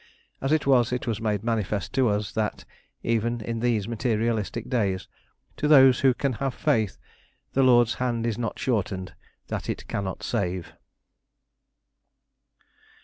As 0.41 0.51
it 0.51 0.65
was, 0.65 0.91
it 0.91 1.05
was 1.05 1.21
made 1.21 1.43
manifest 1.43 1.93
to 1.93 2.07
us 2.09 2.31
that, 2.31 2.65
even 3.03 3.39
in 3.39 3.59
these 3.59 3.87
materialistic 3.87 4.67
days, 4.67 5.07
to 5.57 5.67
those 5.67 5.99
who 5.99 6.15
can 6.15 6.33
have 6.41 6.55
faith, 6.55 6.97
"the 7.53 7.61
Lord's 7.61 7.93
hand 8.01 8.25
is 8.25 8.39
not 8.39 8.57
shortened, 8.57 9.13
that 9.49 9.69
it 9.69 9.87
cannot 9.87 10.23
save." 10.23 10.73